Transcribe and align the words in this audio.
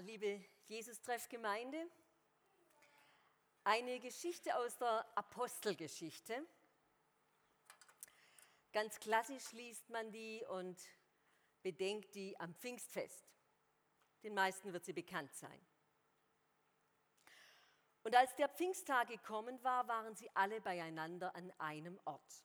Liebe 0.00 0.44
Jesus-Treff-Gemeinde, 0.66 1.88
eine 3.62 4.00
Geschichte 4.00 4.56
aus 4.56 4.76
der 4.76 5.06
Apostelgeschichte. 5.14 6.44
Ganz 8.72 8.98
klassisch 8.98 9.52
liest 9.52 9.88
man 9.90 10.10
die 10.10 10.44
und 10.48 10.80
bedenkt 11.62 12.12
die 12.16 12.38
am 12.40 12.54
Pfingstfest. 12.56 13.24
Den 14.24 14.34
meisten 14.34 14.72
wird 14.72 14.84
sie 14.84 14.92
bekannt 14.92 15.32
sein. 15.32 15.64
Und 18.02 18.16
als 18.16 18.34
der 18.34 18.48
Pfingsttag 18.48 19.08
gekommen 19.08 19.62
war, 19.62 19.86
waren 19.86 20.16
sie 20.16 20.28
alle 20.34 20.60
beieinander 20.60 21.34
an 21.36 21.52
einem 21.58 22.00
Ort. 22.04 22.44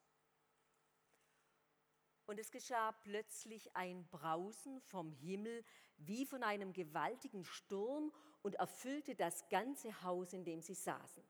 Und 2.27 2.39
es 2.39 2.51
geschah 2.51 2.91
plötzlich 2.91 3.75
ein 3.75 4.07
Brausen 4.07 4.79
vom 4.81 5.11
Himmel 5.11 5.65
wie 5.99 6.25
von 6.25 6.43
einem 6.43 6.73
gewaltigen 6.73 7.45
Sturm 7.45 8.11
und 8.41 8.55
erfüllte 8.55 9.15
das 9.15 9.47
ganze 9.49 10.03
Haus, 10.03 10.33
in 10.33 10.43
dem 10.43 10.61
sie 10.61 10.73
saßen. 10.73 11.23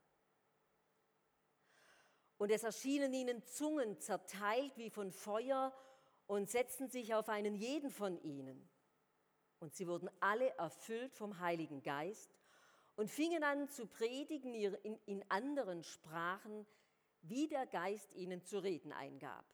Und 2.38 2.50
es 2.50 2.62
erschienen 2.62 3.12
ihnen 3.12 3.44
Zungen 3.44 4.00
zerteilt 4.00 4.76
wie 4.78 4.90
von 4.90 5.12
Feuer 5.12 5.74
und 6.26 6.48
setzten 6.48 6.88
sich 6.88 7.12
auf 7.14 7.28
einen 7.28 7.54
jeden 7.54 7.90
von 7.90 8.16
ihnen. 8.22 8.68
Und 9.58 9.74
sie 9.74 9.86
wurden 9.86 10.08
alle 10.20 10.48
erfüllt 10.56 11.14
vom 11.14 11.38
Heiligen 11.40 11.82
Geist 11.82 12.34
und 12.96 13.10
fingen 13.10 13.44
an 13.44 13.68
zu 13.68 13.86
predigen 13.86 14.54
in 14.54 15.24
anderen 15.28 15.82
Sprachen, 15.82 16.66
wie 17.22 17.46
der 17.46 17.66
Geist 17.66 18.10
ihnen 18.14 18.42
zu 18.42 18.58
reden 18.58 18.92
eingab. 18.92 19.44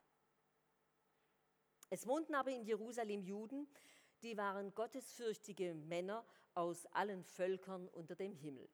Es 1.90 2.06
wohnten 2.06 2.34
aber 2.34 2.50
in 2.50 2.64
Jerusalem 2.64 3.22
Juden, 3.22 3.68
die 4.26 4.36
waren 4.36 4.74
gottesfürchtige 4.74 5.72
Männer 5.72 6.26
aus 6.54 6.84
allen 6.86 7.22
Völkern 7.22 7.86
unter 7.88 8.16
dem 8.16 8.34
Himmel. 8.34 8.68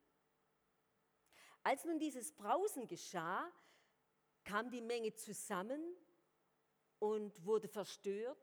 Als 1.62 1.84
nun 1.84 1.98
dieses 1.98 2.32
Brausen 2.32 2.88
geschah, 2.88 3.52
kam 4.44 4.70
die 4.70 4.80
Menge 4.80 5.14
zusammen 5.14 5.94
und 6.98 7.44
wurde 7.44 7.68
verstört, 7.68 8.38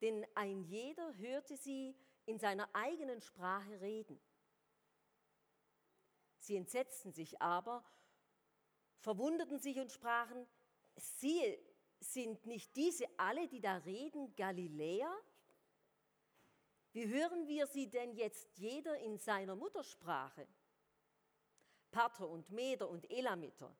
denn 0.00 0.26
ein 0.34 0.62
jeder 0.62 1.14
hörte 1.18 1.58
sie 1.58 1.94
in 2.24 2.38
seiner 2.38 2.68
eigenen 2.74 3.20
Sprache 3.20 3.78
reden. 3.82 4.18
Sie 6.38 6.56
entsetzten 6.56 7.12
sich 7.12 7.42
aber, 7.42 7.84
verwunderten 9.00 9.58
sich 9.58 9.78
und 9.78 9.92
sprachen, 9.92 10.46
siehe, 10.96 11.58
sind 12.00 12.46
nicht 12.46 12.74
diese 12.76 13.06
alle, 13.18 13.46
die 13.46 13.60
da 13.60 13.76
reden, 13.76 14.34
Galiläer? 14.36 15.14
Wie 16.92 17.06
hören 17.06 17.46
wir 17.46 17.66
sie 17.66 17.88
denn 17.88 18.14
jetzt 18.14 18.58
jeder 18.58 18.98
in 18.98 19.18
seiner 19.18 19.54
Muttersprache? 19.54 20.48
Parther 21.90 22.28
und 22.28 22.50
Meder 22.50 22.88
und 22.88 23.10
Elamiter 23.10 23.76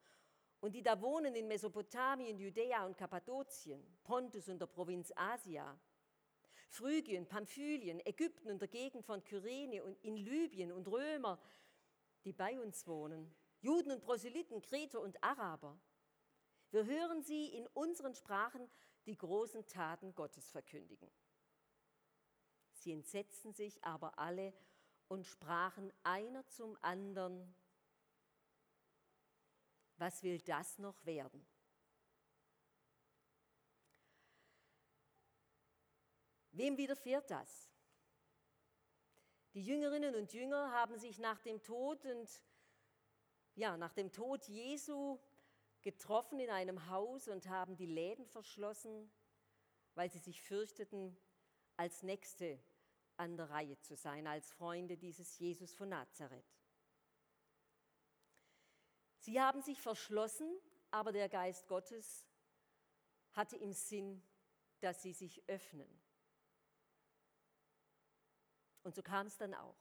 und 0.60 0.74
die 0.74 0.82
da 0.82 1.00
wohnen 1.00 1.34
in 1.34 1.48
Mesopotamien, 1.48 2.38
Judäa 2.38 2.84
und 2.86 2.96
Kappadokien, 2.96 3.82
Pontus 4.04 4.48
und 4.48 4.60
der 4.60 4.66
Provinz 4.66 5.12
Asia, 5.16 5.78
Phrygien, 6.68 7.26
Pamphylien, 7.26 8.04
Ägypten 8.06 8.50
und 8.50 8.60
der 8.60 8.68
Gegend 8.68 9.04
von 9.04 9.24
Kyrene 9.24 9.82
und 9.82 9.98
in 10.04 10.16
Libyen 10.16 10.70
und 10.70 10.86
Römer, 10.86 11.40
die 12.24 12.32
bei 12.32 12.60
uns 12.60 12.86
wohnen, 12.86 13.34
Juden 13.60 13.90
und 13.90 14.02
Proselyten, 14.02 14.62
Kreter 14.62 15.00
und 15.00 15.22
Araber. 15.22 15.80
Wir 16.70 16.84
hören 16.84 17.22
sie 17.22 17.48
in 17.48 17.66
unseren 17.68 18.14
Sprachen 18.14 18.70
die 19.06 19.16
großen 19.16 19.66
Taten 19.66 20.14
Gottes 20.14 20.48
verkündigen. 20.50 21.10
Sie 22.80 22.92
entsetzten 22.92 23.52
sich 23.52 23.84
aber 23.84 24.18
alle 24.18 24.54
und 25.08 25.26
sprachen 25.26 25.92
einer 26.02 26.46
zum 26.48 26.78
anderen, 26.80 27.54
was 29.98 30.22
will 30.22 30.40
das 30.40 30.78
noch 30.78 31.04
werden? 31.04 31.46
Wem 36.52 36.78
widerfährt 36.78 37.30
das? 37.30 37.70
Die 39.52 39.62
Jüngerinnen 39.62 40.14
und 40.14 40.32
Jünger 40.32 40.72
haben 40.72 40.96
sich 40.98 41.18
nach 41.18 41.42
dem 41.42 41.62
Tod 41.62 42.06
und 42.06 42.42
ja, 43.56 43.76
nach 43.76 43.92
dem 43.92 44.10
Tod 44.10 44.48
Jesu 44.48 45.18
getroffen 45.82 46.40
in 46.40 46.48
einem 46.48 46.88
Haus 46.88 47.28
und 47.28 47.46
haben 47.46 47.76
die 47.76 47.86
Läden 47.86 48.26
verschlossen, 48.26 49.12
weil 49.94 50.10
sie 50.10 50.18
sich 50.18 50.40
fürchteten, 50.40 51.14
als 51.76 52.02
Nächste 52.02 52.58
an 53.20 53.36
der 53.36 53.50
Reihe 53.50 53.78
zu 53.80 53.94
sein, 53.96 54.26
als 54.26 54.50
Freunde 54.50 54.96
dieses 54.96 55.38
Jesus 55.38 55.74
von 55.74 55.90
Nazareth. 55.90 56.56
Sie 59.18 59.38
haben 59.38 59.60
sich 59.60 59.78
verschlossen, 59.78 60.50
aber 60.90 61.12
der 61.12 61.28
Geist 61.28 61.68
Gottes 61.68 62.26
hatte 63.32 63.58
im 63.58 63.74
Sinn, 63.74 64.22
dass 64.80 65.02
sie 65.02 65.12
sich 65.12 65.46
öffnen. 65.48 66.00
Und 68.84 68.94
so 68.94 69.02
kam 69.02 69.26
es 69.26 69.36
dann 69.36 69.52
auch. 69.52 69.76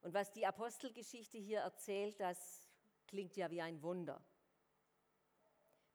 Und 0.00 0.12
was 0.12 0.32
die 0.32 0.44
Apostelgeschichte 0.44 1.38
hier 1.38 1.60
erzählt, 1.60 2.18
das 2.18 2.68
klingt 3.06 3.36
ja 3.36 3.48
wie 3.52 3.62
ein 3.62 3.80
Wunder. 3.82 4.20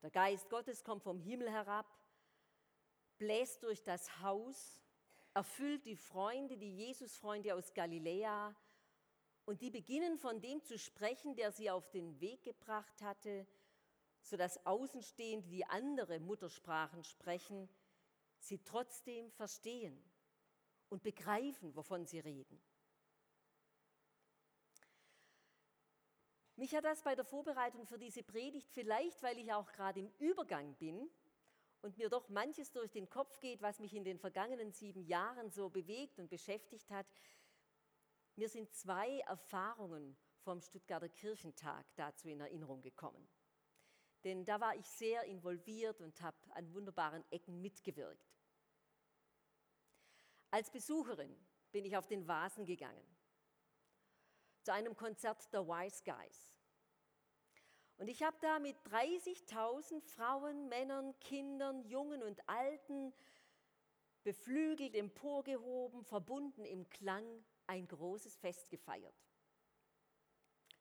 Der 0.02 0.12
Geist 0.12 0.50
Gottes 0.50 0.82
kommt 0.86 1.04
vom 1.04 1.20
Himmel 1.20 1.52
herab, 1.52 1.94
bläst 3.18 3.64
durch 3.64 3.84
das 3.84 4.22
Haus, 4.22 4.80
erfüllt 5.38 5.86
die 5.86 5.96
Freunde, 5.96 6.58
die 6.58 6.76
Jesus-Freunde 6.76 7.54
aus 7.54 7.72
Galiläa, 7.76 8.56
und 9.46 9.62
die 9.62 9.70
beginnen 9.70 10.18
von 10.18 10.42
dem 10.42 10.64
zu 10.64 10.80
sprechen, 10.80 11.36
der 11.36 11.52
sie 11.52 11.70
auf 11.70 11.92
den 11.92 12.20
Weg 12.20 12.42
gebracht 12.42 13.04
hatte, 13.04 13.46
sodass 14.24 14.66
Außenstehende, 14.66 15.48
die 15.48 15.64
andere 15.66 16.20
Muttersprachen 16.20 17.04
sprechen, 17.04 17.70
sie 18.40 18.58
trotzdem 18.64 19.30
verstehen 19.30 20.04
und 20.90 21.04
begreifen, 21.04 21.76
wovon 21.76 22.08
sie 22.08 22.20
reden. 22.20 22.60
Mich 26.56 26.74
hat 26.74 26.84
das 26.84 27.04
bei 27.04 27.14
der 27.14 27.26
Vorbereitung 27.26 27.86
für 27.86 28.00
diese 28.00 28.24
Predigt, 28.24 28.72
vielleicht 28.72 29.22
weil 29.22 29.38
ich 29.38 29.54
auch 29.54 29.72
gerade 29.72 30.00
im 30.00 30.12
Übergang 30.18 30.74
bin 30.78 31.08
und 31.82 31.98
mir 31.98 32.10
doch 32.10 32.30
manches 32.30 32.72
durch 32.72 32.92
den 32.92 33.10
Kopf 33.10 33.40
geht, 33.40 33.62
was 33.62 33.80
mich 33.80 33.94
in 33.94 34.04
den 34.04 34.20
vergangenen 34.20 34.72
sieben 34.72 35.04
Jahren 35.04 35.50
so 35.52 35.70
bewegt 35.70 36.20
und 36.20 36.30
beschäftigt 36.30 36.90
hat, 36.90 37.08
mir 38.36 38.50
sind 38.50 38.74
zwei 38.74 39.20
Erfahrungen 39.22 40.18
vom 40.42 40.62
Stuttgarter 40.62 41.10
Kirchentag 41.10 41.86
dazu 41.96 42.30
in 42.30 42.40
Erinnerung 42.40 42.82
gekommen. 42.82 43.28
Denn 44.24 44.46
da 44.46 44.60
war 44.60 44.76
ich 44.76 44.88
sehr 44.88 45.24
involviert 45.24 46.02
und 46.02 46.22
habe 46.22 46.38
an 46.52 46.74
wunderbaren 46.74 47.24
Ecken 47.32 47.62
mitgewirkt. 47.62 48.36
Als 50.52 50.72
Besucherin 50.72 51.36
bin 51.72 51.86
ich 51.86 51.98
auf 51.98 52.08
den 52.08 52.28
Vasen 52.28 52.66
gegangen 52.66 53.18
zu 54.68 54.74
einem 54.74 54.98
Konzert 54.98 55.54
der 55.54 55.66
Wise 55.66 56.04
Guys. 56.04 56.57
Und 57.98 58.08
ich 58.10 58.22
habe 58.22 58.38
da 58.42 58.60
mit 58.60 58.78
30.000 58.92 60.02
Frauen, 60.02 60.70
Männern, 60.70 61.18
Kindern, 61.20 61.84
Jungen 61.84 62.22
und 62.22 62.48
Alten 62.48 63.12
beflügelt, 64.24 64.94
emporgehoben, 64.94 66.04
verbunden 66.04 66.64
im 66.66 66.88
Klang 66.90 67.26
ein 67.66 67.88
großes 67.88 68.38
Fest 68.38 68.70
gefeiert. 68.70 69.16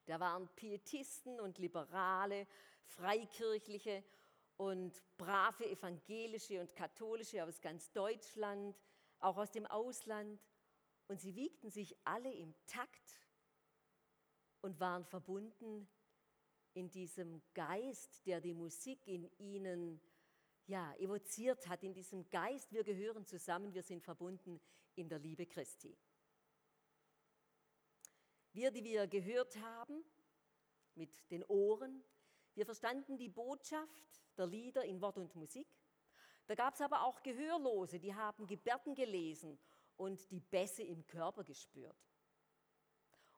Da 0.04 0.20
waren 0.20 0.48
Pietisten 0.56 1.40
und 1.40 1.58
Liberale, 1.58 2.46
Freikirchliche 2.84 4.04
und 4.56 5.02
brave 5.16 5.68
Evangelische 5.68 6.60
und 6.60 6.74
Katholische 6.74 7.44
aus 7.44 7.60
ganz 7.60 7.90
Deutschland, 7.92 8.76
auch 9.20 9.38
aus 9.38 9.50
dem 9.50 9.66
Ausland. 9.66 10.40
Und 11.08 11.20
sie 11.20 11.34
wiegten 11.34 11.70
sich 11.70 11.96
alle 12.04 12.32
im 12.32 12.54
Takt 12.66 13.20
und 14.60 14.78
waren 14.80 15.04
verbunden 15.04 15.88
in 16.76 16.90
diesem 16.90 17.42
Geist, 17.54 18.26
der 18.26 18.40
die 18.40 18.52
Musik 18.52 19.06
in 19.06 19.30
ihnen 19.38 19.98
ja, 20.66 20.94
evoziert 20.96 21.66
hat, 21.68 21.82
in 21.82 21.94
diesem 21.94 22.28
Geist, 22.28 22.70
wir 22.70 22.84
gehören 22.84 23.24
zusammen, 23.24 23.72
wir 23.72 23.82
sind 23.82 24.02
verbunden 24.02 24.60
in 24.94 25.08
der 25.08 25.18
Liebe 25.18 25.46
Christi. 25.46 25.96
Wir, 28.52 28.70
die 28.70 28.84
wir 28.84 29.06
gehört 29.06 29.56
haben 29.56 30.04
mit 30.94 31.30
den 31.30 31.44
Ohren, 31.44 32.04
wir 32.54 32.66
verstanden 32.66 33.16
die 33.16 33.28
Botschaft 33.30 34.22
der 34.36 34.46
Lieder 34.46 34.84
in 34.84 35.00
Wort 35.00 35.16
und 35.16 35.34
Musik. 35.34 35.68
Da 36.46 36.54
gab 36.54 36.74
es 36.74 36.80
aber 36.82 37.02
auch 37.02 37.22
Gehörlose, 37.22 37.98
die 37.98 38.14
haben 38.14 38.46
Gebärden 38.46 38.94
gelesen 38.94 39.58
und 39.96 40.30
die 40.30 40.40
Bässe 40.40 40.82
im 40.82 41.06
Körper 41.06 41.42
gespürt. 41.42 41.96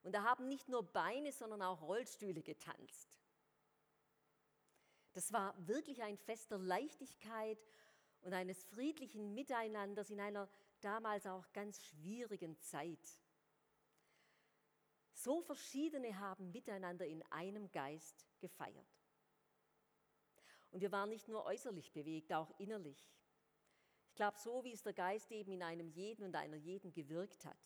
Und 0.02 0.12
da 0.12 0.24
haben 0.24 0.48
nicht 0.48 0.68
nur 0.68 0.82
Beine, 0.82 1.30
sondern 1.32 1.62
auch 1.62 1.82
Rollstühle 1.82 2.42
getanzt. 2.42 3.17
Das 5.18 5.32
war 5.32 5.52
wirklich 5.66 6.00
ein 6.00 6.16
Fest 6.16 6.52
der 6.52 6.58
Leichtigkeit 6.58 7.58
und 8.20 8.32
eines 8.32 8.62
friedlichen 8.62 9.34
Miteinanders 9.34 10.10
in 10.10 10.20
einer 10.20 10.48
damals 10.80 11.26
auch 11.26 11.52
ganz 11.52 11.82
schwierigen 11.82 12.56
Zeit. 12.60 13.18
So 15.12 15.40
verschiedene 15.40 16.16
haben 16.20 16.52
miteinander 16.52 17.04
in 17.04 17.24
einem 17.32 17.68
Geist 17.72 18.28
gefeiert. 18.38 18.86
Und 20.70 20.82
wir 20.82 20.92
waren 20.92 21.08
nicht 21.08 21.26
nur 21.26 21.44
äußerlich 21.46 21.92
bewegt, 21.92 22.32
auch 22.32 22.56
innerlich. 22.60 23.10
Ich 24.10 24.14
glaube, 24.14 24.38
so 24.38 24.62
wie 24.62 24.72
es 24.72 24.84
der 24.84 24.92
Geist 24.92 25.32
eben 25.32 25.50
in 25.50 25.64
einem 25.64 25.88
jeden 25.88 26.26
und 26.26 26.36
einer 26.36 26.58
jeden 26.58 26.92
gewirkt 26.92 27.44
hat. 27.44 27.58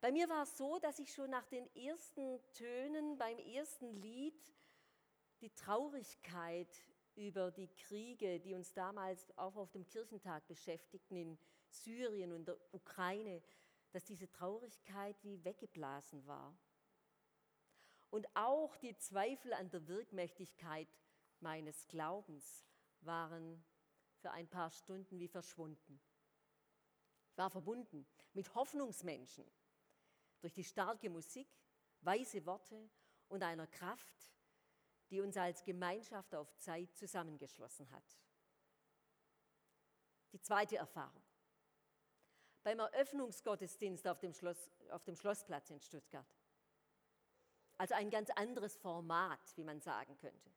Bei 0.00 0.10
mir 0.10 0.26
war 0.30 0.44
es 0.44 0.56
so, 0.56 0.78
dass 0.78 0.98
ich 0.98 1.12
schon 1.12 1.28
nach 1.28 1.44
den 1.48 1.66
ersten 1.76 2.40
Tönen 2.54 3.18
beim 3.18 3.38
ersten 3.40 3.92
Lied 4.00 4.50
die 5.40 5.50
Traurigkeit 5.50 6.68
über 7.16 7.50
die 7.50 7.68
Kriege, 7.68 8.40
die 8.40 8.54
uns 8.54 8.72
damals 8.72 9.36
auch 9.36 9.56
auf 9.56 9.70
dem 9.70 9.86
Kirchentag 9.86 10.46
beschäftigten 10.46 11.16
in 11.16 11.38
Syrien 11.68 12.32
und 12.32 12.46
der 12.46 12.56
Ukraine, 12.72 13.42
dass 13.92 14.04
diese 14.04 14.30
Traurigkeit 14.30 15.16
wie 15.22 15.42
weggeblasen 15.44 16.26
war. 16.26 16.56
Und 18.10 18.26
auch 18.34 18.76
die 18.76 18.96
Zweifel 18.96 19.52
an 19.52 19.70
der 19.70 19.86
Wirkmächtigkeit 19.86 20.88
meines 21.40 21.86
Glaubens 21.88 22.66
waren 23.00 23.64
für 24.16 24.30
ein 24.32 24.48
paar 24.48 24.70
Stunden 24.70 25.18
wie 25.18 25.28
verschwunden. 25.28 26.00
Ich 27.30 27.38
war 27.38 27.50
verbunden 27.50 28.06
mit 28.32 28.54
Hoffnungsmenschen 28.54 29.44
durch 30.40 30.52
die 30.52 30.64
starke 30.64 31.08
Musik, 31.08 31.48
weise 32.00 32.44
Worte 32.46 32.90
und 33.28 33.42
einer 33.42 33.66
Kraft, 33.66 34.30
die 35.10 35.20
uns 35.20 35.36
als 35.36 35.62
Gemeinschaft 35.64 36.34
auf 36.34 36.56
Zeit 36.58 36.96
zusammengeschlossen 36.96 37.90
hat. 37.90 38.18
Die 40.32 40.40
zweite 40.40 40.76
Erfahrung. 40.76 41.22
Beim 42.62 42.78
Eröffnungsgottesdienst 42.78 44.06
auf 44.06 44.20
dem, 44.20 44.32
Schloss, 44.32 44.70
auf 44.90 45.02
dem 45.04 45.16
Schlossplatz 45.16 45.70
in 45.70 45.80
Stuttgart. 45.80 46.36
Also 47.78 47.94
ein 47.94 48.10
ganz 48.10 48.30
anderes 48.30 48.76
Format, 48.76 49.40
wie 49.56 49.64
man 49.64 49.80
sagen 49.80 50.16
könnte. 50.18 50.50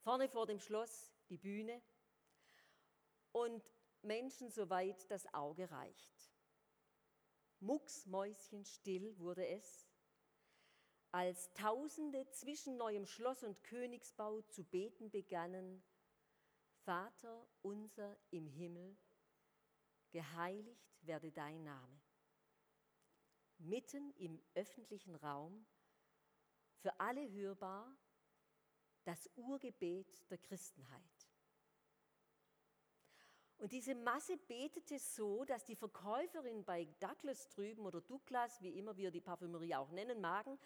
Vorne 0.00 0.28
vor 0.28 0.46
dem 0.46 0.60
Schloss 0.60 1.10
die 1.28 1.38
Bühne 1.38 1.82
und 3.32 3.64
Menschen, 4.02 4.50
soweit 4.50 5.10
das 5.10 5.32
Auge 5.34 5.70
reicht. 5.70 6.30
Mucksmäuschenstill 7.60 9.18
wurde 9.18 9.46
es, 9.46 9.85
als 11.12 11.52
Tausende 11.54 12.28
zwischen 12.30 12.76
neuem 12.76 13.06
Schloss 13.06 13.42
und 13.42 13.62
Königsbau 13.64 14.42
zu 14.42 14.64
beten 14.64 15.10
begannen, 15.10 15.82
Vater 16.84 17.46
unser 17.62 18.16
im 18.30 18.46
Himmel, 18.46 18.96
geheiligt 20.10 20.96
werde 21.02 21.32
dein 21.32 21.64
Name. 21.64 22.00
Mitten 23.58 24.12
im 24.14 24.40
öffentlichen 24.54 25.14
Raum, 25.16 25.66
für 26.78 27.00
alle 27.00 27.30
hörbar, 27.32 27.96
das 29.04 29.30
Urgebet 29.36 30.30
der 30.30 30.38
Christenheit. 30.38 31.26
Und 33.58 33.72
diese 33.72 33.94
Masse 33.94 34.36
betete 34.36 34.98
so, 34.98 35.44
dass 35.44 35.64
die 35.64 35.76
Verkäuferin 35.76 36.64
bei 36.64 36.84
Douglas 37.00 37.48
drüben 37.48 37.86
oder 37.86 38.02
Douglas, 38.02 38.60
wie 38.60 38.78
immer 38.78 38.96
wir 38.96 39.10
die 39.10 39.22
Parfümerie 39.22 39.74
auch 39.74 39.90
nennen 39.90 40.20
magen, 40.20 40.58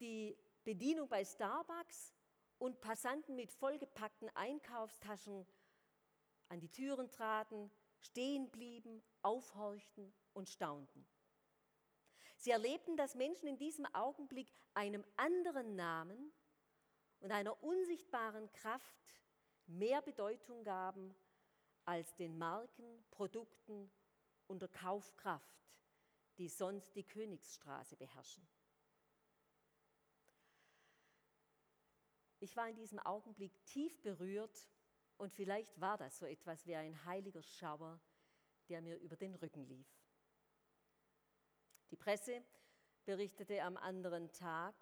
die 0.00 0.36
Bedienung 0.64 1.08
bei 1.08 1.24
Starbucks 1.24 2.14
und 2.58 2.80
Passanten 2.80 3.36
mit 3.36 3.52
vollgepackten 3.52 4.28
Einkaufstaschen 4.34 5.46
an 6.48 6.60
die 6.60 6.70
Türen 6.70 7.10
traten, 7.10 7.70
stehen 8.00 8.50
blieben, 8.50 9.02
aufhorchten 9.22 10.12
und 10.32 10.48
staunten. 10.48 11.06
Sie 12.36 12.50
erlebten, 12.50 12.96
dass 12.96 13.14
Menschen 13.14 13.48
in 13.48 13.58
diesem 13.58 13.86
Augenblick 13.94 14.52
einem 14.74 15.04
anderen 15.16 15.74
Namen 15.74 16.32
und 17.20 17.32
einer 17.32 17.62
unsichtbaren 17.62 18.50
Kraft 18.52 18.96
mehr 19.66 20.00
Bedeutung 20.02 20.62
gaben 20.62 21.14
als 21.84 22.14
den 22.14 22.38
Marken, 22.38 23.04
Produkten 23.10 23.90
und 24.46 24.62
der 24.62 24.68
Kaufkraft, 24.68 25.66
die 26.38 26.48
sonst 26.48 26.94
die 26.94 27.04
Königsstraße 27.04 27.96
beherrschen. 27.96 28.46
Ich 32.40 32.56
war 32.56 32.68
in 32.68 32.76
diesem 32.76 32.98
Augenblick 33.00 33.64
tief 33.64 34.00
berührt 34.02 34.68
und 35.16 35.32
vielleicht 35.32 35.80
war 35.80 35.98
das 35.98 36.18
so 36.18 36.26
etwas 36.26 36.66
wie 36.66 36.76
ein 36.76 37.04
heiliger 37.04 37.42
Schauer, 37.42 38.00
der 38.68 38.80
mir 38.80 38.96
über 38.98 39.16
den 39.16 39.34
Rücken 39.34 39.64
lief. 39.64 39.88
Die 41.90 41.96
Presse 41.96 42.44
berichtete 43.04 43.62
am 43.62 43.76
anderen 43.76 44.30
Tag, 44.32 44.74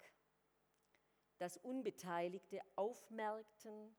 dass 1.37 1.57
Unbeteiligte 1.57 2.61
aufmerkten, 2.75 3.95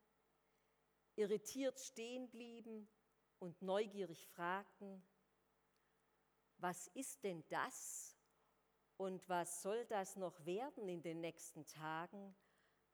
irritiert 1.17 1.81
stehen 1.81 2.29
blieben 2.31 2.89
und 3.39 3.61
neugierig 3.63 4.27
fragten, 4.29 5.03
was 6.59 6.89
ist 6.89 7.25
denn 7.25 7.45
das 7.49 8.17
und 8.97 9.29
was 9.29 9.63
soll 9.63 9.85
das 9.87 10.17
noch 10.17 10.45
werden 10.45 10.89
in 10.89 11.03
den 11.03 11.21
nächsten 11.21 11.67
Tagen? 11.67 12.37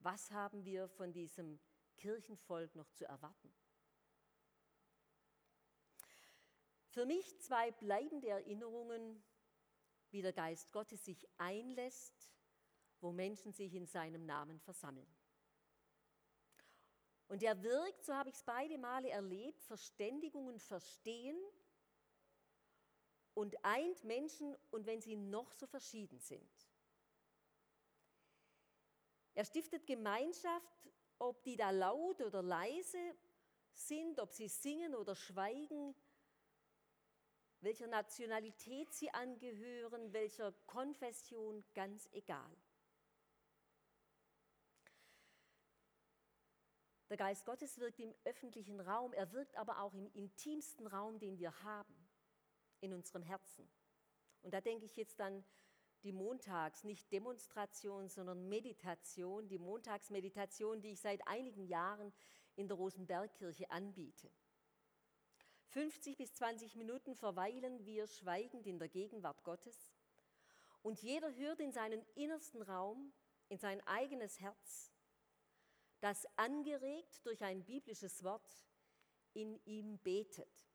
Was 0.04 0.30
haben 0.32 0.66
wir 0.66 0.86
von 0.86 1.14
diesem 1.14 1.58
Kirchenvolk 1.96 2.74
noch 2.74 2.90
zu 2.90 3.06
erwarten? 3.06 3.50
Für 6.90 7.06
mich 7.06 7.40
zwei 7.40 7.70
bleibende 7.70 8.28
Erinnerungen, 8.28 9.24
wie 10.10 10.20
der 10.20 10.34
Geist 10.34 10.70
Gottes 10.72 11.06
sich 11.06 11.26
einlässt, 11.38 12.30
wo 13.00 13.12
Menschen 13.12 13.54
sich 13.54 13.72
in 13.72 13.86
seinem 13.86 14.26
Namen 14.26 14.60
versammeln. 14.60 15.08
Und 17.26 17.42
er 17.42 17.62
wirkt, 17.62 18.04
so 18.04 18.14
habe 18.14 18.28
ich 18.28 18.34
es 18.34 18.42
beide 18.42 18.76
Male 18.76 19.08
erlebt, 19.08 19.62
Verständigung 19.62 20.48
und 20.48 20.60
Verstehen 20.60 21.42
und 23.32 23.56
eint 23.64 24.04
Menschen, 24.04 24.54
und 24.70 24.84
wenn 24.84 25.00
sie 25.00 25.16
noch 25.16 25.50
so 25.54 25.66
verschieden 25.66 26.20
sind. 26.20 26.73
Er 29.34 29.44
stiftet 29.44 29.86
Gemeinschaft, 29.86 30.88
ob 31.18 31.42
die 31.42 31.56
da 31.56 31.70
laut 31.70 32.20
oder 32.20 32.42
leise 32.42 33.16
sind, 33.72 34.20
ob 34.20 34.32
sie 34.32 34.48
singen 34.48 34.94
oder 34.94 35.16
schweigen, 35.16 35.94
welcher 37.60 37.86
Nationalität 37.86 38.92
sie 38.92 39.10
angehören, 39.10 40.12
welcher 40.12 40.52
Konfession, 40.66 41.64
ganz 41.74 42.08
egal. 42.12 42.56
Der 47.08 47.16
Geist 47.16 47.44
Gottes 47.44 47.78
wirkt 47.78 48.00
im 48.00 48.14
öffentlichen 48.24 48.80
Raum, 48.80 49.12
er 49.12 49.32
wirkt 49.32 49.56
aber 49.56 49.80
auch 49.80 49.94
im 49.94 50.10
intimsten 50.14 50.86
Raum, 50.86 51.18
den 51.18 51.38
wir 51.38 51.62
haben, 51.62 51.94
in 52.80 52.92
unserem 52.92 53.22
Herzen. 53.22 53.68
Und 54.42 54.52
da 54.52 54.60
denke 54.60 54.84
ich 54.84 54.96
jetzt 54.96 55.20
an 55.20 55.44
die 56.04 56.12
Montags, 56.12 56.84
nicht 56.84 57.10
Demonstration, 57.10 58.08
sondern 58.08 58.48
Meditation, 58.48 59.48
die 59.48 59.58
Montagsmeditation, 59.58 60.80
die 60.80 60.92
ich 60.92 61.00
seit 61.00 61.26
einigen 61.26 61.66
Jahren 61.66 62.12
in 62.56 62.68
der 62.68 62.76
Rosenbergkirche 62.76 63.70
anbiete. 63.70 64.30
50 65.68 66.16
bis 66.16 66.34
20 66.34 66.76
Minuten 66.76 67.16
verweilen 67.16 67.84
wir 67.84 68.06
schweigend 68.06 68.66
in 68.66 68.78
der 68.78 68.88
Gegenwart 68.88 69.42
Gottes 69.42 69.90
und 70.82 71.02
jeder 71.02 71.34
hört 71.34 71.58
in 71.60 71.72
seinen 71.72 72.04
innersten 72.14 72.62
Raum, 72.62 73.12
in 73.48 73.58
sein 73.58 73.80
eigenes 73.86 74.38
Herz, 74.40 74.92
das 76.00 76.26
angeregt 76.36 77.24
durch 77.24 77.42
ein 77.42 77.64
biblisches 77.64 78.22
Wort 78.22 78.62
in 79.32 79.58
ihm 79.64 79.98
betet. 79.98 80.68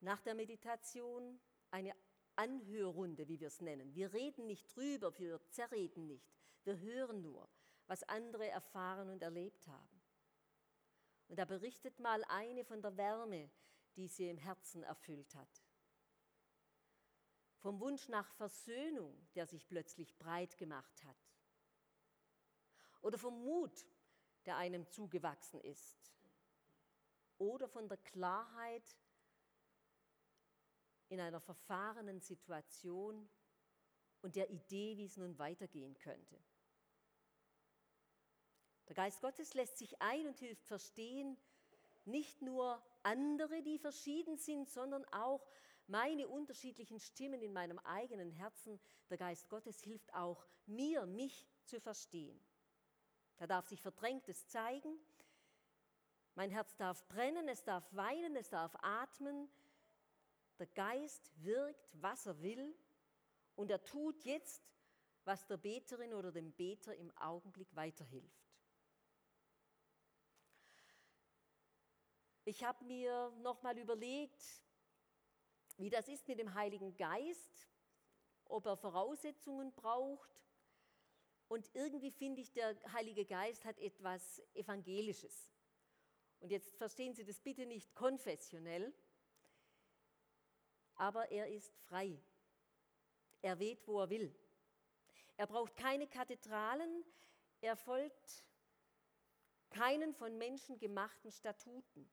Nach 0.00 0.20
der 0.20 0.34
Meditation 0.34 1.40
eine 1.70 1.94
Anhörrunde, 2.36 3.28
wie 3.28 3.40
wir 3.40 3.48
es 3.48 3.60
nennen. 3.60 3.94
Wir 3.94 4.12
reden 4.12 4.46
nicht 4.46 4.74
drüber, 4.74 5.18
wir 5.18 5.40
zerreden 5.50 6.06
nicht. 6.06 6.36
Wir 6.64 6.78
hören 6.78 7.22
nur, 7.22 7.48
was 7.86 8.02
andere 8.04 8.48
erfahren 8.48 9.08
und 9.08 9.22
erlebt 9.22 9.66
haben. 9.66 10.02
Und 11.28 11.38
da 11.38 11.44
berichtet 11.44 11.98
mal 11.98 12.22
eine 12.24 12.64
von 12.64 12.82
der 12.82 12.96
Wärme, 12.96 13.50
die 13.96 14.06
sie 14.06 14.28
im 14.28 14.38
Herzen 14.38 14.82
erfüllt 14.82 15.34
hat. 15.34 15.62
Vom 17.58 17.80
Wunsch 17.80 18.08
nach 18.08 18.30
Versöhnung, 18.34 19.26
der 19.34 19.46
sich 19.46 19.66
plötzlich 19.66 20.16
breit 20.18 20.56
gemacht 20.58 21.02
hat. 21.04 21.16
Oder 23.00 23.18
vom 23.18 23.42
Mut, 23.42 23.86
der 24.44 24.56
einem 24.56 24.88
zugewachsen 24.88 25.60
ist. 25.62 26.12
Oder 27.38 27.68
von 27.68 27.88
der 27.88 27.98
Klarheit 27.98 28.96
in 31.08 31.20
einer 31.20 31.40
verfahrenen 31.40 32.20
Situation 32.20 33.28
und 34.22 34.36
der 34.36 34.50
Idee, 34.50 34.96
wie 34.96 35.04
es 35.04 35.16
nun 35.16 35.38
weitergehen 35.38 35.96
könnte. 35.98 36.38
Der 38.88 38.94
Geist 38.96 39.20
Gottes 39.20 39.54
lässt 39.54 39.78
sich 39.78 40.00
ein 40.00 40.26
und 40.26 40.38
hilft 40.38 40.64
verstehen, 40.64 41.36
nicht 42.04 42.40
nur 42.40 42.80
andere, 43.02 43.62
die 43.62 43.78
verschieden 43.78 44.36
sind, 44.36 44.70
sondern 44.70 45.04
auch 45.06 45.46
meine 45.88 46.28
unterschiedlichen 46.28 47.00
Stimmen 47.00 47.42
in 47.42 47.52
meinem 47.52 47.78
eigenen 47.80 48.30
Herzen. 48.30 48.80
Der 49.10 49.18
Geist 49.18 49.48
Gottes 49.48 49.80
hilft 49.82 50.12
auch 50.14 50.46
mir, 50.66 51.06
mich 51.06 51.46
zu 51.64 51.80
verstehen. 51.80 52.40
Da 53.38 53.46
darf 53.46 53.66
sich 53.66 53.82
Verdrängtes 53.82 54.48
zeigen. 54.48 54.98
Mein 56.34 56.50
Herz 56.50 56.76
darf 56.76 57.06
brennen, 57.08 57.48
es 57.48 57.64
darf 57.64 57.84
weinen, 57.94 58.36
es 58.36 58.50
darf 58.50 58.74
atmen. 58.82 59.48
Der 60.58 60.66
Geist 60.66 61.30
wirkt, 61.42 61.88
was 61.92 62.26
er 62.26 62.40
will. 62.40 62.74
Und 63.54 63.70
er 63.70 63.82
tut 63.84 64.24
jetzt, 64.24 64.62
was 65.24 65.46
der 65.46 65.56
Beterin 65.56 66.14
oder 66.14 66.30
dem 66.30 66.52
Beter 66.52 66.94
im 66.94 67.10
Augenblick 67.18 67.74
weiterhilft. 67.74 68.46
Ich 72.44 72.62
habe 72.62 72.84
mir 72.84 73.32
nochmal 73.40 73.76
überlegt, 73.76 74.40
wie 75.78 75.90
das 75.90 76.06
ist 76.06 76.28
mit 76.28 76.38
dem 76.38 76.54
Heiligen 76.54 76.96
Geist, 76.96 77.66
ob 78.44 78.66
er 78.66 78.76
Voraussetzungen 78.76 79.72
braucht. 79.72 80.30
Und 81.48 81.68
irgendwie 81.74 82.12
finde 82.12 82.40
ich, 82.40 82.52
der 82.52 82.76
Heilige 82.92 83.24
Geist 83.24 83.64
hat 83.64 83.78
etwas 83.78 84.40
Evangelisches. 84.54 85.50
Und 86.38 86.50
jetzt 86.50 86.76
verstehen 86.76 87.14
Sie 87.14 87.24
das 87.24 87.40
bitte 87.40 87.66
nicht 87.66 87.94
konfessionell, 87.94 88.94
aber 90.96 91.30
er 91.30 91.48
ist 91.48 91.74
frei. 91.88 92.18
Er 93.42 93.58
weht, 93.58 93.86
wo 93.86 94.00
er 94.00 94.10
will. 94.10 94.34
Er 95.36 95.46
braucht 95.46 95.76
keine 95.76 96.06
Kathedralen, 96.06 97.04
er 97.60 97.76
folgt 97.76 98.44
keinen 99.70 100.14
von 100.14 100.36
Menschen 100.38 100.78
gemachten 100.78 101.30
Statuten. 101.30 102.10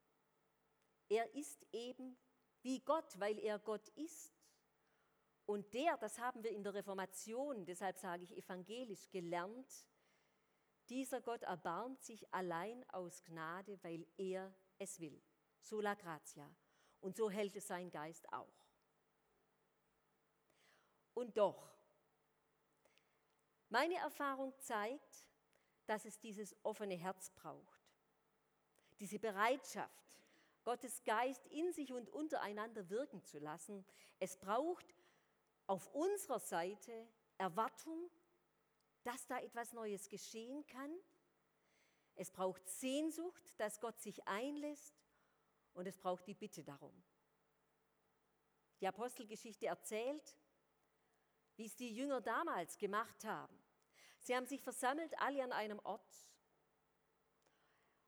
Er 1.10 1.34
ist 1.34 1.66
eben 1.72 2.18
wie 2.62 2.80
Gott, 2.80 3.20
weil 3.20 3.40
er 3.40 3.60
Gott 3.60 3.88
ist. 3.90 4.34
Und 5.46 5.74
der, 5.74 5.98
das 5.98 6.20
haben 6.20 6.44
wir 6.44 6.52
in 6.52 6.64
der 6.64 6.74
Reformation, 6.74 7.66
deshalb 7.66 7.98
sage 7.98 8.24
ich 8.24 8.36
evangelisch, 8.38 9.10
gelernt, 9.10 9.88
dieser 10.90 11.22
Gott 11.22 11.44
erbarmt 11.44 12.02
sich 12.04 12.34
allein 12.34 12.88
aus 12.90 13.24
Gnade, 13.24 13.82
weil 13.84 14.06
er 14.18 14.54
es 14.78 15.00
will. 15.00 15.22
Sola 15.62 15.94
gratia. 15.96 16.50
Und 17.00 17.16
so 17.16 17.30
hält 17.30 17.56
es 17.56 17.68
sein 17.68 17.90
Geist 17.90 18.32
auch. 18.32 18.63
Und 21.14 21.38
doch, 21.38 21.72
meine 23.70 23.96
Erfahrung 23.96 24.54
zeigt, 24.60 25.28
dass 25.86 26.06
es 26.06 26.20
dieses 26.20 26.56
offene 26.64 26.96
Herz 26.96 27.30
braucht, 27.32 27.82
diese 29.00 29.20
Bereitschaft, 29.20 30.04
Gottes 30.64 31.04
Geist 31.04 31.46
in 31.48 31.74
sich 31.74 31.92
und 31.92 32.10
untereinander 32.10 32.90
wirken 32.90 33.24
zu 33.24 33.40
lassen. 33.40 33.86
Es 34.20 34.38
braucht 34.38 34.96
auf 35.68 35.94
unserer 35.94 36.40
Seite 36.40 37.08
Erwartung, 37.38 38.10
dass 39.04 39.26
da 39.28 39.40
etwas 39.40 39.74
Neues 39.74 40.08
geschehen 40.08 40.66
kann. 40.68 40.96
Es 42.16 42.32
braucht 42.32 42.68
Sehnsucht, 42.70 43.60
dass 43.60 43.80
Gott 43.82 44.00
sich 44.00 44.26
einlässt 44.28 44.96
und 45.74 45.88
es 45.88 45.98
braucht 45.98 46.28
die 46.28 46.36
Bitte 46.36 46.64
darum. 46.64 46.94
Die 48.80 48.88
Apostelgeschichte 48.88 49.66
erzählt, 49.66 50.38
wie 51.56 51.66
es 51.66 51.76
die 51.76 51.94
Jünger 51.94 52.22
damals 52.22 52.78
gemacht 52.78 53.24
haben. 53.26 53.58
Sie 54.20 54.36
haben 54.36 54.46
sich 54.46 54.62
versammelt, 54.62 55.14
alle 55.20 55.44
an 55.44 55.52
einem 55.52 55.80
Ort. 55.80 56.30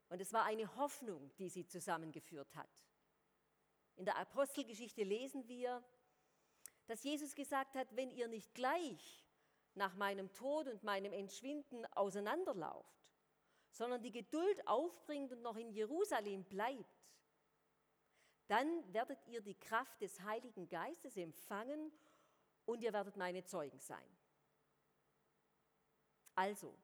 Und 0.09 0.21
es 0.21 0.31
war 0.33 0.45
eine 0.45 0.75
Hoffnung, 0.77 1.35
die 1.37 1.49
sie 1.49 1.65
zusammengeführt 1.65 2.55
hat. 2.55 2.69
In 3.97 4.05
der 4.05 4.17
Apostelgeschichte 4.17 5.03
lesen 5.03 5.47
wir, 5.47 5.83
dass 6.87 7.03
Jesus 7.03 7.33
gesagt 7.35 7.75
hat, 7.75 7.95
wenn 7.95 8.11
ihr 8.11 8.27
nicht 8.27 8.53
gleich 8.53 9.25
nach 9.73 9.95
meinem 9.95 10.31
Tod 10.33 10.67
und 10.67 10.83
meinem 10.83 11.11
Entschwinden 11.11 11.85
auseinanderlauft, 11.93 13.11
sondern 13.71 14.01
die 14.01 14.11
Geduld 14.11 14.67
aufbringt 14.67 15.31
und 15.33 15.41
noch 15.41 15.57
in 15.57 15.71
Jerusalem 15.71 16.43
bleibt, 16.45 17.09
dann 18.47 18.93
werdet 18.93 19.25
ihr 19.27 19.41
die 19.41 19.55
Kraft 19.55 19.99
des 20.01 20.21
Heiligen 20.21 20.69
Geistes 20.69 21.17
empfangen 21.17 21.91
und 22.65 22.81
ihr 22.81 22.93
werdet 22.93 23.17
meine 23.17 23.43
Zeugen 23.45 23.79
sein. 23.79 24.17
Also, 26.35 26.77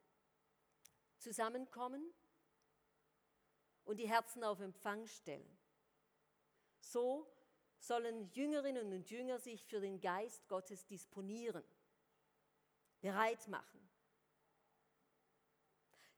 zusammenkommen, 1.18 2.14
und 3.86 3.98
die 3.98 4.08
Herzen 4.08 4.44
auf 4.44 4.60
Empfang 4.60 5.08
stellen. 5.08 5.58
So 6.80 7.28
sollen 7.80 8.32
Jüngerinnen 8.32 8.94
und 8.94 9.10
Jünger 9.10 9.40
sich 9.40 9.66
für 9.66 9.80
den 9.80 10.00
Geist 10.00 10.48
Gottes 10.48 10.86
disponieren, 10.86 11.64
bereit 13.02 13.48
machen. 13.48 13.80